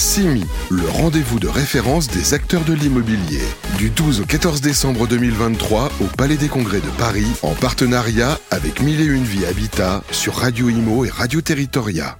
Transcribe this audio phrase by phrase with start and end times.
[0.00, 3.42] CIMI, le rendez-vous de référence des acteurs de l'immobilier.
[3.76, 8.80] Du 12 au 14 décembre 2023 au Palais des Congrès de Paris, en partenariat avec
[8.80, 12.16] Mille et Une Vie Habitat sur Radio Imo et Radio Territoria.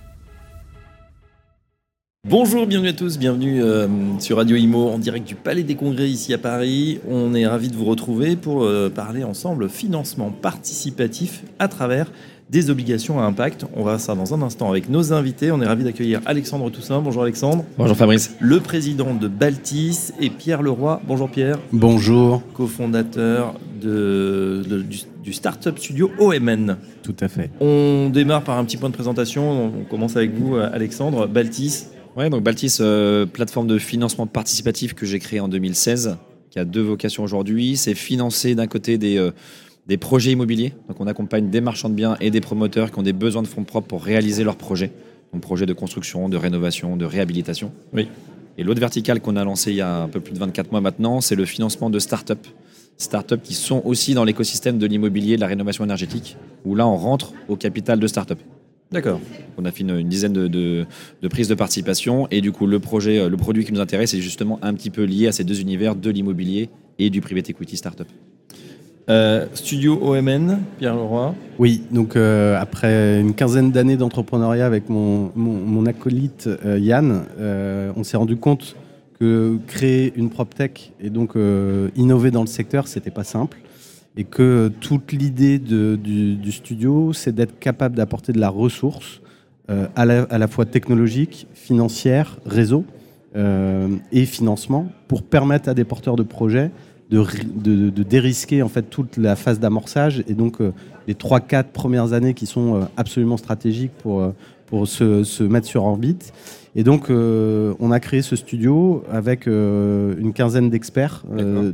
[2.28, 3.88] Bonjour, bienvenue à tous, bienvenue euh,
[4.18, 7.00] sur Radio Imo en direct du Palais des Congrès ici à Paris.
[7.08, 12.12] On est ravis de vous retrouver pour euh, parler ensemble financement participatif à travers
[12.50, 13.64] des obligations à impact.
[13.74, 15.52] On va ça dans un instant avec nos invités.
[15.52, 17.00] On est ravis d'accueillir Alexandre Toussaint.
[17.00, 17.64] Bonjour Alexandre.
[17.78, 18.34] Bonjour Fabrice.
[18.40, 21.00] Le président de Baltis et Pierre Leroy.
[21.06, 21.58] Bonjour Pierre.
[21.72, 22.42] Bonjour.
[22.54, 26.76] Cofondateur de, de- du, du startup studio OMN.
[27.04, 27.50] Tout à fait.
[27.60, 29.66] On démarre par un petit point de présentation.
[29.80, 31.28] On commence avec vous euh, Alexandre.
[31.28, 31.86] Baltis.
[32.16, 36.16] Ouais, donc Baltis, euh, plateforme de financement participatif que j'ai créée en 2016,
[36.50, 37.76] qui a deux vocations aujourd'hui.
[37.76, 39.30] C'est financer d'un côté des, euh,
[39.90, 40.72] des projets immobiliers.
[40.88, 43.48] Donc on accompagne des marchands de biens et des promoteurs qui ont des besoins de
[43.48, 44.92] fonds propres pour réaliser leurs projets.
[45.32, 47.72] Donc projets de construction, de rénovation, de réhabilitation.
[47.92, 48.06] Oui.
[48.56, 50.80] Et l'autre verticale qu'on a lancée il y a un peu plus de 24 mois
[50.80, 52.46] maintenant, c'est le financement de start-up.
[52.98, 56.96] Start-up qui sont aussi dans l'écosystème de l'immobilier, de la rénovation énergétique, où là on
[56.96, 58.38] rentre au capital de start-up.
[58.92, 59.18] D'accord.
[59.58, 60.86] On a fait une, une dizaine de, de-
[61.22, 64.20] de prises de participation et du coup le projet, le produit qui nous intéresse est
[64.20, 66.68] justement un petit peu lié à ces deux univers de l'immobilier
[67.00, 68.06] et du private equity startup.
[69.10, 71.34] Euh, studio OMN, Pierre Leroy.
[71.58, 77.24] Oui, donc euh, après une quinzaine d'années d'entrepreneuriat avec mon, mon, acolyte euh, Yann,
[77.96, 78.76] on s'est rendu compte
[79.18, 81.32] que créer une prop tech et donc
[81.96, 83.58] innover dans le secteur, c'était pas simple.
[84.16, 89.22] Et que toute l'idée du, du studio, c'est d'être capable d'apporter de la ressource
[89.68, 92.84] à, la, à la fois technologique, financière, réseau
[93.34, 96.70] et financement pour permettre à des porteurs de projets
[97.10, 100.72] de, ri- de, de dérisquer en fait toute la phase d'amorçage et donc euh,
[101.08, 104.30] les 3-4 premières années qui sont euh, absolument stratégiques pour, euh,
[104.66, 106.32] pour se, se mettre sur orbite.
[106.76, 111.24] Et donc, euh, on a créé ce studio avec une quinzaine d'experts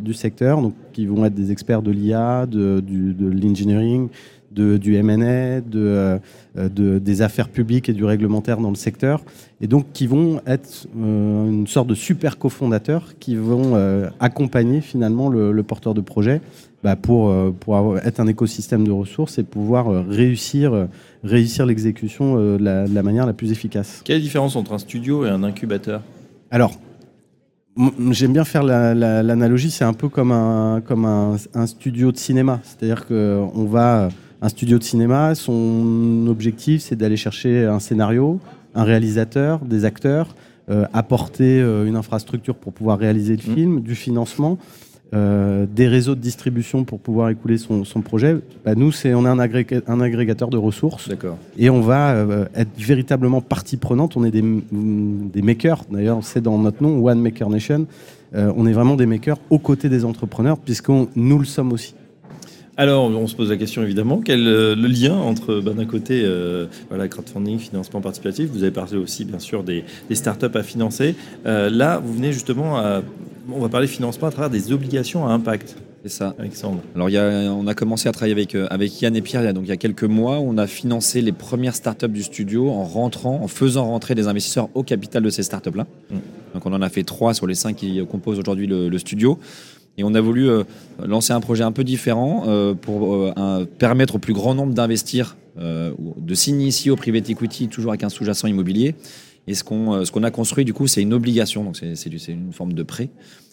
[0.01, 4.08] du secteur, donc, qui vont être des experts de l'IA, de, de l'engineering,
[4.56, 6.18] de, du M&A, de, euh,
[6.56, 9.22] de- des affaires publiques et du réglementaire dans le secteur,
[9.61, 14.80] et donc qui vont être euh, une sorte de super cofondateurs qui vont euh, accompagner
[14.80, 16.40] finalement le, le porteur de projet
[16.83, 20.89] bah, pour, pour avoir- être un écosystème de ressources et pouvoir réussir,
[21.22, 24.00] réussir l'exécution de la- de la manière la plus efficace.
[24.05, 26.00] Quelle est la différence entre un studio et un incubateur?
[26.50, 26.78] Alors,
[28.11, 32.11] j'aime bien faire la- la- l'analogie, c'est un peu comme un, comme un, un studio
[32.12, 32.61] de cinéma.
[32.64, 34.08] C'est-à-dire qu'on va.
[34.42, 38.39] Un studio de cinéma, son objectif, c'est d'aller chercher un scénario,
[38.74, 40.35] un réalisateur, des acteurs,
[40.69, 43.55] euh, apporter euh, une infrastructure pour pouvoir réaliser le Mm.
[43.55, 44.58] film, du financement.
[45.14, 48.39] euh, des réseaux de distribution pour pouvoir écouler son, son projet.
[48.64, 51.39] Bah, nous, c'est on est un, agréga- un agrégateur de ressources D'accord.
[51.57, 52.27] et on va
[52.57, 54.17] être véritablement partie prenante.
[54.17, 54.42] On est des,
[54.73, 57.86] des makers, d'ailleurs, c'est dans notre nom, One Maker Nation.
[58.35, 61.95] On est vraiment des makers aux côtés des entrepreneurs, puisqu'on nous le sommes aussi.
[62.79, 66.23] Alors, on se pose la question évidemment, quel euh, le lien entre bah, d'un côté
[66.25, 70.63] euh, voilà, crowdfunding, financement participatif, vous avez parlé aussi bien sûr des, des startups à
[70.63, 71.14] financer.
[71.47, 73.03] Euh, là, vous venez justement à.
[73.51, 76.35] On va parler financement à travers des obligations à impact, C'est ça.
[76.39, 76.81] Alexandre.
[76.97, 79.41] Alors il y a- on a commencé à travailler avec, euh, avec Yann et Pierre
[79.43, 80.41] il y a- donc il y a quelques mois.
[80.41, 84.69] On a financé les premières startups du studio en rentrant, en faisant rentrer des investisseurs
[84.75, 85.87] au capital de ces startups-là.
[86.11, 86.14] Mm.
[86.55, 89.39] Donc on en a fait trois sur les cinq qui composent aujourd'hui le, le studio.
[89.98, 90.64] Et on a voulu euh,
[91.05, 95.36] lancer un projet un peu différent euh, pour euh, permettre au plus grand nombre d'investir,
[95.58, 98.95] de s'initier au private equity, toujours avec un sous-jacent immobilier.
[99.46, 102.83] Et ce qu'on a construit, du coup, c'est une obligation, donc c'est une forme de
[102.83, 103.08] prêt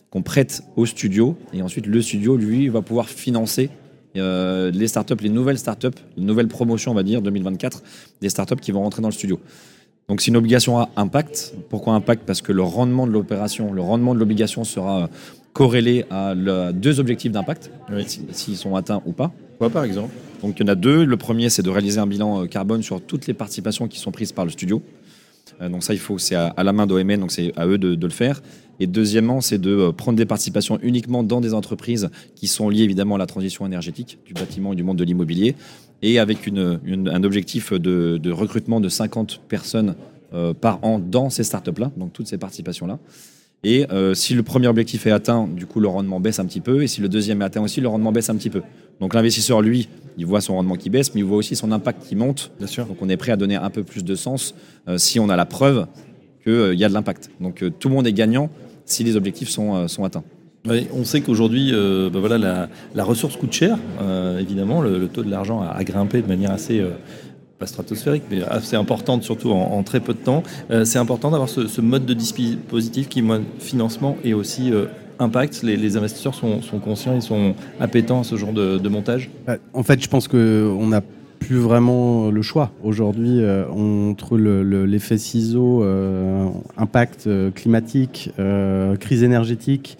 [0.09, 1.37] qu'on prête au studio.
[1.53, 3.69] Et ensuite, le studio, lui, va pouvoir financer
[4.15, 7.81] les startups, les nouvelles startups, les nouvelles promotions, on va dire, 2024,
[8.19, 9.39] des startups qui vont rentrer dans le studio.
[10.09, 11.53] Donc c'est une obligation à impact.
[11.69, 12.23] Pourquoi impact?
[12.25, 15.09] Parce que le rendement de l'opération, le rendement de l'obligation sera
[15.53, 16.33] euh, corrélé à
[16.73, 18.05] deux objectifs d'impact, Oui.
[18.31, 19.31] s'ils sont atteints ou pas.
[19.57, 20.13] Quoi par exemple?
[20.41, 21.05] Donc il y en a deux.
[21.05, 24.11] Le premier, c'est de réaliser un bilan euh, carbone sur toutes les participations qui sont
[24.11, 24.81] prises par le studio.
[25.61, 27.77] Euh, donc ça, il faut, c'est à, à la main d'OMN, donc c'est à eux
[27.77, 28.41] de, de le faire.
[28.79, 32.81] Et deuxièmement, c'est de euh, prendre des participations uniquement dans des entreprises qui sont liées
[32.83, 35.55] évidemment à la transition énergétique du bâtiment et du monde de l'immobilier,
[36.01, 39.95] et avec une, une- un objectif de, de recrutement de 50 personnes
[40.33, 42.97] euh, par an dans ces startups-là, donc toutes ces participations-là.
[43.63, 46.59] Et euh, si le premier objectif est atteint, du coup, le rendement baisse un petit
[46.59, 46.83] peu.
[46.83, 48.61] Et si le deuxième est atteint aussi, le rendement baisse un petit peu.
[48.99, 49.87] Donc l'investisseur, lui,
[50.17, 52.51] il voit son rendement qui baisse, mais il voit aussi son impact qui monte.
[52.57, 52.85] Bien sûr.
[52.85, 54.53] Donc on est prêt à donner un peu plus de sens
[54.87, 55.87] euh, si on a la preuve
[56.43, 57.31] qu'il y a de l'impact.
[57.39, 58.49] Donc euh, tout le monde est gagnant
[58.85, 60.25] si les objectifs sont, euh, sont atteints.
[60.65, 63.77] Oui, on sait qu'aujourd'hui, euh, bah voilà, la, la ressource coûte cher.
[64.01, 66.91] Euh, évidemment, le, le taux de l'argent a, a grimpé de manière assez, euh,
[67.65, 70.43] stratosphérique, mais assez importante, surtout en, très peu de temps.
[70.71, 73.23] Euh, c'est important d'avoir ce, mode de dispositif qui,
[73.59, 74.85] financement et aussi euh,
[75.19, 75.63] impact.
[75.63, 80.01] Les, investisseurs sont, conscients, ils sont appétents à ce genre de, montage bah, En fait,
[80.01, 81.01] je pense qu'on n'a
[81.39, 82.71] plus vraiment le choix.
[82.83, 85.83] Aujourd'hui, euh, entre l'effet ciseau,
[86.77, 88.31] impact climatique,
[88.99, 89.97] crise énergétique,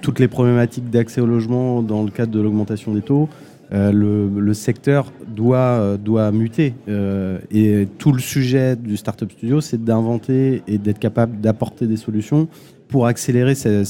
[0.00, 3.28] toutes les problématiques d'accès au logement dans le cadre de l'augmentation des taux,
[3.74, 6.74] euh, le, secteur doit, euh, doit muter.
[6.88, 11.96] Euh, et tout le sujet du Startup Studio, c'est d'inventer et d'être capable d'apporter des
[11.96, 12.46] solutions
[12.86, 13.82] pour accélérer ce,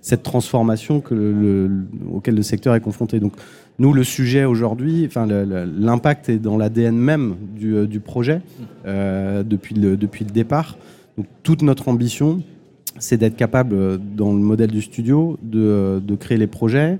[0.00, 1.02] cette transformation
[2.12, 3.18] auquel le secteur est confronté.
[3.18, 3.32] Donc,
[3.80, 8.42] nous, le sujet aujourd'hui, enfin, l'impact est dans l'ADN même du, du projet
[8.84, 10.76] depuis, le, depuis le départ.
[11.16, 12.42] Donc, toute notre ambition,
[13.00, 16.96] c'est d'être capable, dans le modèle du studio, de, de créer les projets, euh,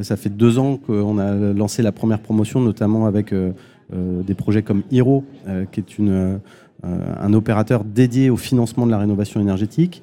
[0.00, 3.52] ça fait deux ans qu'on a lancé la première promotion, notamment avec euh,
[3.92, 5.24] euh, des projets comme Hiro,
[5.70, 6.40] qui est une,
[6.82, 10.02] un opérateur dédié au financement de la rénovation énergétique.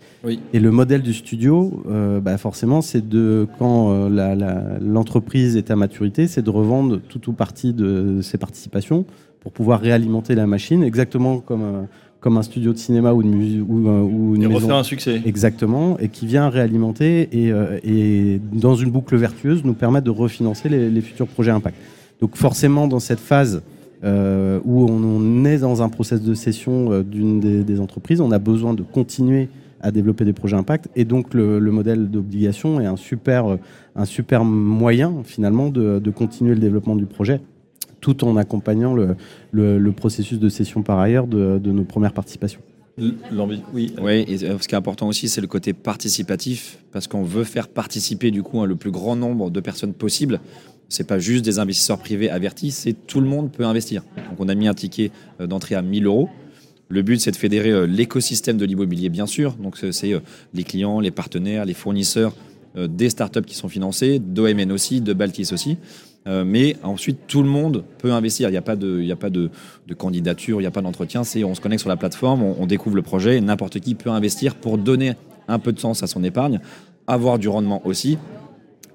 [0.53, 1.83] Et le modèle du studio,
[2.21, 4.09] bah forcément, c'est de quand
[4.81, 9.05] l'entreprise est à maturité, c'est de revendre tout ou partie de ses participations
[9.39, 11.87] pour pouvoir réalimenter la machine, exactement comme
[12.19, 14.71] comme un studio de cinéma ou, de musique, ou, euh, ou une et maison.
[14.71, 15.21] un succès.
[15.25, 20.11] Exactement, et qui vient réalimenter et, euh, et, dans une boucle vertueuse nous permettre de
[20.11, 21.77] refinancer les, futurs projets impact.
[22.19, 23.61] Donc forcément dans cette phase
[24.03, 28.73] euh, où on, est dans un process de cession d'une des, entreprises, on a besoin
[28.73, 29.47] de continuer
[29.81, 33.57] à développer des projets impact et donc le, modèle d'obligation est un super,
[33.95, 37.39] un super moyen finalement de, de continuer le développement du projet
[38.01, 42.61] tout en accompagnant le, processus de cession par ailleurs de, nos premières participations.
[42.97, 43.63] Oui.
[43.73, 47.45] oui, et euh, ce qui est important aussi, c'est le côté participatif, parce qu'on veut
[47.45, 50.41] faire participer du coup le plus grand nombre de personnes possible.
[50.89, 54.03] C'est pas juste des investisseurs privés avertis, c'est tout le monde peut investir.
[54.29, 56.27] Donc on a mis un ticket euh, d'entrée à 1000 euros.
[56.89, 59.53] Le but, c'est de fédérer euh, l'écosystème de l'immobilier, bien sûr.
[59.53, 60.13] Donc c'est
[60.53, 62.33] les clients, les partenaires, les fournisseurs,
[62.75, 65.77] des startups qui sont financées, d'OMN aussi, de Baltis aussi.
[66.27, 68.49] Euh, mais ensuite, tout le monde peut investir.
[68.49, 69.49] Il n'y a pas de, il a pas de,
[69.97, 71.23] candidature, il n'y a pas d'entretien.
[71.23, 74.09] C'est on se connecte sur la plateforme, on, découvre le projet et n'importe qui peut
[74.09, 75.13] investir pour donner
[75.47, 76.59] un peu de sens à son épargne,
[77.07, 78.17] avoir du rendement aussi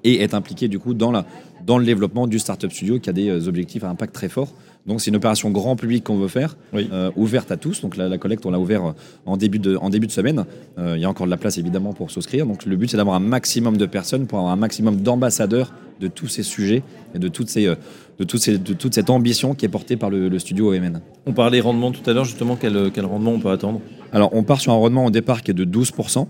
[0.04, 1.24] et être impliqué du coup dans, la,
[1.64, 4.52] dans le développement du Startup Studio qui a des euh, objectifs à impact très fort.
[4.86, 7.80] Donc c'est une opération grand public qu'on veut faire, euh, ouverte à tous.
[7.80, 8.94] Donc la, collecte, on l'a ouvert
[9.24, 10.44] en début de, en début de semaine.
[10.76, 12.46] il y a encore de la place évidemment pour souscrire.
[12.46, 16.08] Donc le but c'est d'avoir un maximum de personnes pour avoir un maximum d'ambassadeurs de
[16.08, 16.82] tous ces sujets
[17.14, 17.74] et de, toutes ces, euh,
[18.18, 21.00] de, toutes ces, de toute cette ambition qui est portée par le, studio OMN.
[21.26, 23.80] On parlait rendement tout à l'heure, justement, quel, quel, rendement on peut attendre?
[24.12, 26.26] Alors, on part sur un rendement au départ qui est de 12%.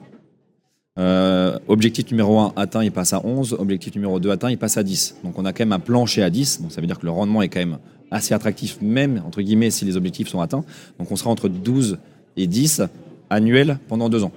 [0.96, 3.56] Euh, objectif numéro 1 atteint, il passe à 11.
[3.58, 5.16] Objectif numéro 2 atteint, il passe à 10.
[5.25, 6.62] Donc on a quand même un plancher à 10.
[6.62, 7.78] Donc ça veut dire que le rendement est quand même
[8.11, 10.64] assez attractif, même entre guillemets, si les objectifs sont atteints.
[10.99, 11.99] Donc on sera entre 12
[12.37, 12.82] et 10
[13.31, 14.32] annuels pendant deux ans.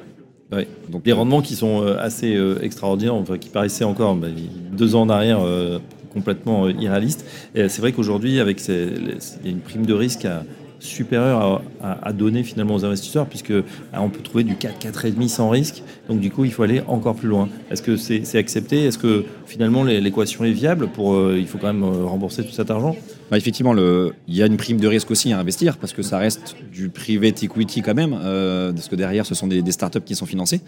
[0.89, 4.27] Donc des rendements qui sont euh, assez euh, extraordinaires, enfin, qui paraissaient encore bah,
[4.71, 5.79] deux ans en arrière euh,
[6.13, 7.25] complètement irréalistes.
[7.53, 10.43] Et c'est vrai qu'aujourd'hui, avec il y a une prime de risque à,
[10.79, 13.53] supérieur à, donner finalement aux investisseurs, puisque
[13.93, 15.83] ah, on peut trouver du 4, 4,5 sans risque.
[16.07, 17.49] Donc du coup, il faut aller encore plus loin.
[17.71, 18.85] Est-ce que c'est accepté?
[18.85, 20.87] Est-ce que finalement l'équation est viable?
[20.87, 22.95] Pour euh, Il faut quand même euh, rembourser tout cet argent?
[23.29, 26.01] Bah, Effectivement, le, il y a une prime de risque aussi à investir, parce que
[26.01, 29.71] ça reste du private equity quand même, euh, parce que derrière, ce sont des, des
[29.71, 30.61] startups qui sont financées.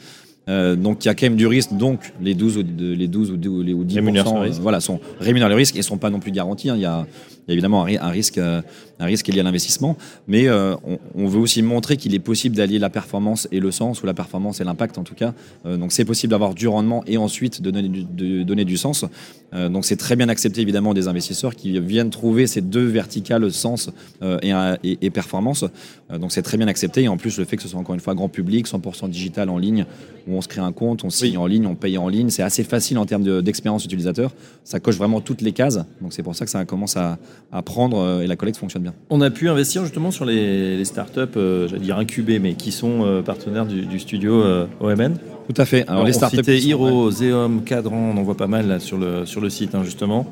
[0.49, 1.73] Euh, donc il y a quand même du risque.
[1.73, 5.83] Donc les 12 ou, les 12 ou, 10% voilà, sont rémunèrent le risque et ne
[5.83, 6.69] sont pas non plus garantis.
[6.69, 6.75] Hein.
[6.75, 7.05] Il, y a,
[7.47, 8.61] évidemment un, risque, euh,
[8.99, 9.97] un risque lié à l'investissement.
[10.27, 10.75] Mais euh,
[11.15, 14.13] on, veut aussi montrer qu'il est possible d'allier la performance et le sens, ou la
[14.13, 15.33] performance et l'impact en tout cas.
[15.65, 19.05] donc c'est possible d'avoir du rendement et ensuite de donner du, de donner du sens.
[19.53, 23.89] donc c'est très bien accepté évidemment des investisseurs qui viennent trouver ces deux verticales sens
[24.21, 24.51] et,
[24.83, 25.65] et, performance.
[26.11, 27.03] donc c'est très bien accepté.
[27.03, 29.49] Et en plus le fait que ce soit encore une fois grand public, 100% digital
[29.49, 29.85] en ligne,
[30.27, 32.29] où on se crée un compte, on signe en ligne, on paye en ligne.
[32.29, 34.31] C'est assez facile en termes d'expérience utilisateur.
[34.63, 35.79] Ça coche vraiment toutes les cases.
[36.01, 37.17] Donc c'est pour ça que ça commence à,
[37.65, 38.93] prendre euh, et la collecte fonctionne bien.
[39.09, 43.03] On a pu investir justement sur les, startups, euh, j'allais dire incubées, mais qui sont
[43.03, 44.43] euh, partenaires du, studio
[44.79, 45.15] OMN.
[45.47, 45.87] Tout à fait.
[45.87, 46.37] Alors, les startups.
[46.37, 49.75] C'était Hero, Xeom, Cadran, on en voit pas mal là, sur, le, sur le site
[49.75, 50.27] hein, justement.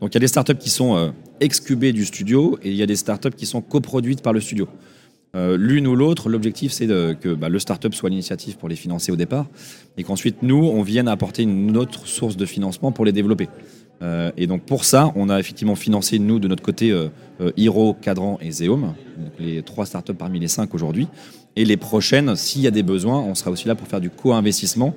[0.00, 2.86] Donc il y a des startups qui sont excubées du studio et il y a
[2.86, 4.68] des startups qui sont coproduites par le studio.
[5.34, 9.10] Euh, l'une ou l'autre, l'objectif c'est que bah, le startup soit l'initiative pour les financer
[9.10, 9.46] au départ
[9.96, 13.48] et qu'ensuite nous, on vienne apporter une autre source de financement pour les développer.
[14.02, 17.08] Euh, et donc pour ça, on a effectivement financé, nous, de notre côté, euh,
[17.56, 18.94] Hiro, Cadran et Zeom,
[19.38, 21.08] les trois startups parmi les cinq aujourd'hui.
[21.56, 24.10] Et les prochaines, s'il y a des besoins, on sera aussi là pour faire du
[24.10, 24.94] co-investissement,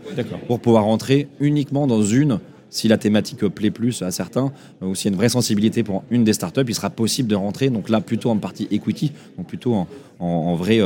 [0.47, 2.39] pour pouvoir rentrer uniquement dans une
[2.77, 6.03] si la thématique plaît plus à certains, ou s'il y a une vraie sensibilité pour
[6.11, 7.69] une des startups, il sera possible de rentrer.
[7.69, 9.87] Donc là, plutôt en partie equity, donc plutôt en,
[10.19, 10.81] en vrai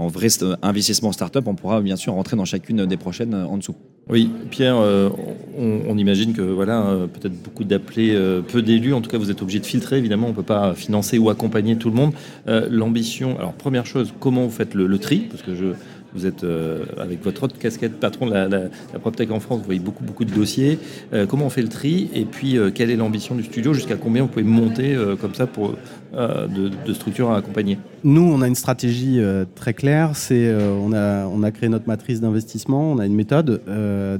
[0.00, 0.28] en vrai
[0.62, 3.74] investissement startup, on pourra bien sûr rentrer dans chacune des prochaines en dessous.
[4.08, 5.10] Oui, Pierre, euh,
[5.56, 8.94] on, imagine que voilà, euh, peut-être beaucoup d'appelés, euh, peu d'élus.
[8.94, 9.98] En tout cas, vous êtes obligé de filtrer.
[9.98, 12.12] Évidemment, on ne peut pas financer ou accompagner tout le monde.
[12.46, 13.38] L'ambition.
[13.38, 15.26] Alors, première chose, comment vous faites le, le tri?
[15.30, 15.74] Parce que je,
[16.14, 18.68] vous êtes euh, avec votre autre casquette patron de la,
[19.00, 20.78] PropTech en France, vous voyez beaucoup, beaucoup de dossiers.
[21.12, 23.72] Euh, comment on fait le tri Et puis, euh, quelle est l'ambition du studio?
[23.72, 25.74] Jusqu'à combien vous pouvez monter comme ça pour,
[26.12, 27.78] de, de structures à accompagner?
[28.02, 29.20] Nous, on a une stratégie
[29.54, 30.12] très claire.
[30.14, 33.60] C'est, on, a, on a créé notre matrice d'investissement, on a une méthode.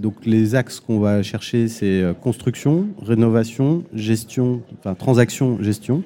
[0.01, 6.03] donc, les axes qu'on va chercher, c'est construction, rénovation, gestion, enfin transaction, gestion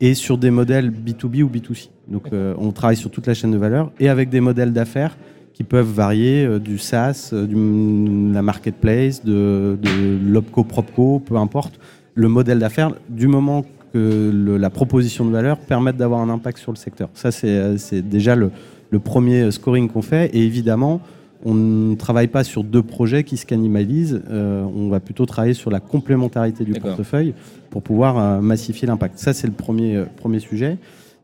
[0.00, 1.88] et sur des modèles B2B ou B2C.
[2.08, 5.16] Donc euh, on travaille sur toute la chaîne de valeur et avec des modèles d'affaires
[5.52, 11.36] qui peuvent varier euh, du SaaS, euh, du, la marketplace, de, de l'opco, propco, peu
[11.36, 11.78] importe.
[12.14, 16.58] Le modèle d'affaires, du moment que le, la proposition de valeur permette d'avoir un impact
[16.58, 17.08] sur le secteur.
[17.14, 18.50] Ça, c'est déjà le,
[18.90, 20.30] le, premier scoring qu'on fait.
[20.34, 21.00] Et évidemment,
[21.44, 24.22] on ne travaille pas sur deux projets qui se cannibalisent.
[24.30, 27.34] Euh, on va plutôt travailler sur la complémentarité du portefeuille
[27.70, 29.18] pour pouvoir euh, massifier l'impact.
[29.18, 30.76] Ça, c'est le premier, euh, premier sujet.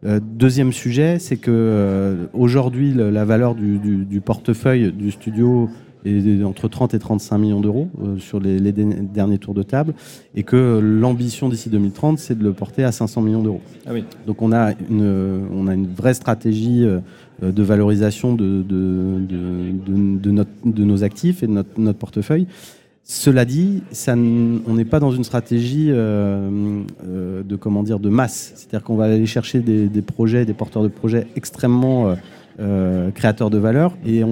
[0.04, 5.68] deuxième sujet, c'est que aujourd'hui, la valeur du, du, portefeuille du studio
[6.44, 9.94] entre 30 et 35 millions d'euros sur les, les, derniers tours de table,
[10.34, 13.60] et que l'ambition d'ici 2030, c'est de le porter à 500 millions d'euros.
[13.86, 14.04] Ah oui.
[14.26, 17.00] Donc on a une, on a une vraie stratégie euh,
[17.42, 22.46] de valorisation de, de, de, notre, de, nos actifs et de notre, notre portefeuille.
[23.08, 28.08] Cela dit, ça, on n'est pas dans une stratégie euh, euh, de comment dire de
[28.08, 28.52] masse.
[28.56, 32.14] C'est-à-dire qu'on va aller chercher des, des, projets, des porteurs de projets extrêmement euh,
[33.14, 33.96] créateurs de valeur.
[34.06, 34.22] Et,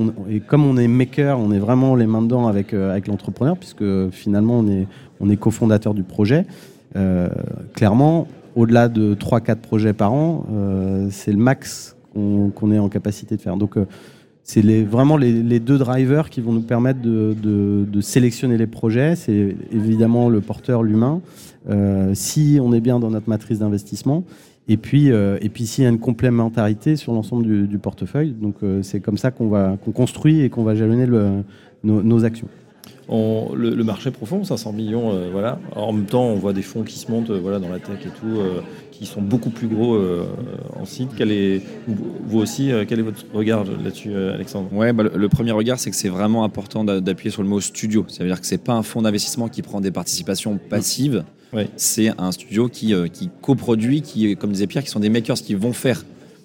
[0.46, 4.60] comme on est maker, on est vraiment les mains dedans avec avec l'entrepreneur, puisque finalement
[4.60, 4.86] on est
[5.20, 6.46] on est cofondateur du projet.
[7.74, 8.26] clairement,
[8.56, 10.46] au-delà de 3-4 projets par an,
[11.10, 13.56] c'est le max qu'on est en capacité de faire.
[13.56, 13.86] Donc, euh,
[14.42, 19.16] c'est vraiment les, deux drivers qui vont nous permettre de, sélectionner les projets.
[19.16, 21.22] C'est évidemment le porteur, l'humain,
[21.70, 24.24] euh, si on est bien dans notre matrice d'investissement,
[24.68, 28.30] et puis, euh, et puis s'il y a une complémentarité sur l'ensemble du, portefeuille.
[28.32, 31.06] Donc c'est comme ça qu'on va qu'on construit et qu'on va jalonner
[31.82, 32.48] nos actions
[33.08, 35.58] le, marché profond, 500 millions, euh, voilà.
[35.76, 37.98] en même temps, on voit des fonds qui se montent euh, voilà, dans la tech
[38.04, 39.98] et tout, euh, qui sont beaucoup plus gros
[40.76, 41.10] en site.
[41.16, 44.72] Quel est, vous aussi, quel est votre regard là-dessus, Alexandre?
[44.72, 48.06] Ouais, bah, le, premier regard, c'est que c'est vraiment important d'appuyer sur le mot studio.
[48.08, 51.24] Ça veut dire que c'est pas un fonds d'investissement qui prend des participations passives.
[51.76, 55.54] C'est un studio qui, qui coproduit, qui, comme disait Pierre, qui sont des makers qui
[55.54, 56.04] vont faire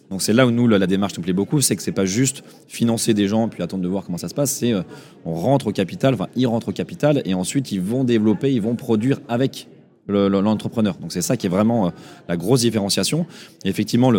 [0.10, 2.44] donc c'est là où nous, la, démarche nous plaît beaucoup, c'est que c'est pas juste
[2.68, 4.82] financer des gens puis attendre de voir comment ça se passe, c'est euh,
[5.26, 8.62] on rentre au capital, enfin ils rentrent au capital et ensuite ils vont développer, ils
[8.62, 9.68] vont produire avec
[10.08, 10.96] l'entrepreneur.
[10.96, 11.90] Donc c'est ça qui est vraiment euh,
[12.28, 13.28] la grosse différenciation.
[13.64, 14.12] Et effectivement,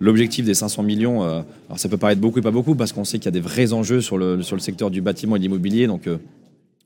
[0.00, 3.04] l'objectif des 500 millions, euh, alors ça peut paraître beaucoup et pas beaucoup parce qu'on
[3.04, 5.38] sait qu'il y a des vrais enjeux sur le, sur le secteur du bâtiment et
[5.38, 5.86] de l'immobilier.
[5.86, 6.08] Donc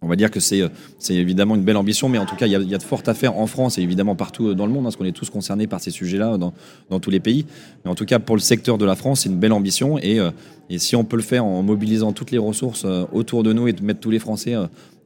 [0.02, 0.70] on va dire que c'est
[1.10, 3.46] évidemment une belle ambition, mais en tout cas, il y, a, de fortes affaires en
[3.46, 5.80] France et évidemment partout euh, dans le monde, hein, parce qu'on est tous concernés par
[5.80, 6.54] ces sujets-là dans,
[6.88, 7.44] dans, tous les pays.
[7.84, 9.98] Mais en tout cas, pour le secteur de la France, c'est une belle ambition.
[9.98, 10.30] Et, euh,
[10.70, 13.68] et, si on peut le faire en mobilisant toutes les ressources euh, autour de nous
[13.68, 14.54] et de mettre tous les Français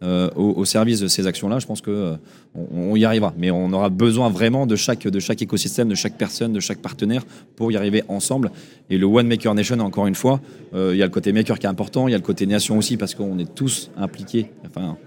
[0.04, 3.32] euh, au, service de ces actions-là, je pense que euh, y arrivera.
[3.38, 6.78] Mais on aura besoin vraiment de chaque, de chaque écosystème, de chaque personne, de chaque
[6.78, 7.24] partenaire
[7.56, 8.50] pour y arriver ensemble.
[8.90, 10.40] Et le One Maker Nation, encore une fois,
[10.74, 12.44] euh, il y a le côté maker qui est important, il y a le côté
[12.44, 14.98] nation aussi parce qu'on est tous impliqués, enfin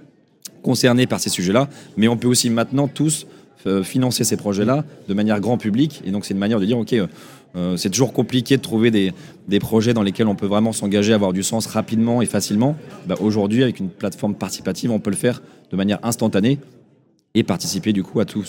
[0.64, 1.70] concernés par ces sujets-là.
[1.96, 3.28] Mais on peut aussi maintenant tous
[3.84, 6.02] financer ces projets-là de manière grand public.
[6.06, 6.96] Et donc c'est une manière de dire, ok
[7.58, 9.14] euh, c'est toujours compliqué de trouver des,
[9.60, 12.76] projets dans lesquels on peut vraiment s'engager, avoir du sens rapidement et facilement.
[13.08, 16.60] Bah, aujourd'hui, avec une plateforme participative, on peut le faire de manière instantanée
[17.38, 18.44] et participer du coup à tout,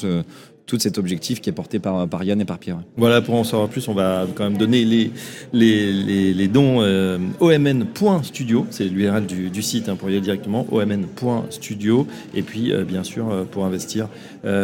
[0.67, 2.79] tout cet objectif qui est porté par, par Yann et par Pierre.
[2.97, 5.13] Voilà, pour en savoir plus, on va quand même donner les,
[5.53, 12.43] les, dons euh, omn.studio, c'est l'URL du, site hein, pour y aller directement, omn.studio, et
[12.43, 14.09] puis euh, bien sûr pour investir,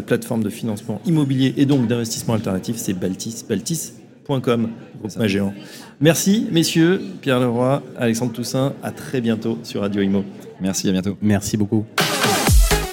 [0.06, 3.94] plateforme de financement immobilier et donc d'investissement alternatif, c'est Baltis, Baltis
[4.26, 5.52] Com, groupe géant.
[6.00, 8.72] Merci, messieurs, Pierre Leroy, Alexandre Toussaint.
[8.82, 10.24] À très bientôt sur Radio Imo.
[10.60, 11.16] Merci, à bientôt.
[11.20, 11.84] Merci beaucoup.